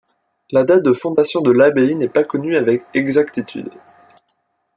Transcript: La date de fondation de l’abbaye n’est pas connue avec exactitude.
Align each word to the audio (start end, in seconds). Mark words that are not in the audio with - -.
La 0.51 0.63
date 0.63 0.81
de 0.83 0.93
fondation 0.93 1.41
de 1.41 1.51
l’abbaye 1.51 1.93
n’est 1.95 2.09
pas 2.09 2.23
connue 2.23 2.55
avec 2.55 2.81
exactitude. 2.95 3.69